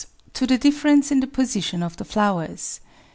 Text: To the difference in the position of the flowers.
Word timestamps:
To 0.33 0.47
the 0.47 0.57
difference 0.57 1.11
in 1.11 1.19
the 1.19 1.27
position 1.27 1.83
of 1.83 1.97
the 1.97 2.05
flowers. 2.05 2.79